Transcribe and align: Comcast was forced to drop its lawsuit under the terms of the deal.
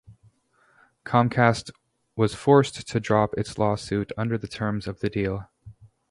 Comcast 1.05 1.69
was 2.15 2.33
forced 2.33 2.87
to 2.87 2.99
drop 2.99 3.35
its 3.37 3.59
lawsuit 3.59 4.11
under 4.17 4.35
the 4.35 4.47
terms 4.47 4.87
of 4.87 4.99
the 4.99 5.11
deal. 5.11 5.47